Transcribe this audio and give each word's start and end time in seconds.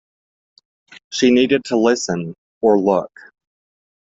She 1.11 1.29
needed 1.29 1.63
to 1.65 1.77
listen 1.77 2.33
"or" 2.61 2.79
look. 2.79 3.11